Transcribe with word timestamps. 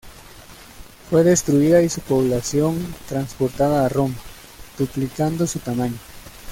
Fue 1.11 1.23
destruida 1.23 1.83
y 1.83 1.87
su 1.89 2.01
población 2.01 2.75
transportada 3.07 3.85
a 3.85 3.89
Roma, 3.89 4.15
duplicando 4.79 5.45
su 5.45 5.59
tamaño. 5.59 5.99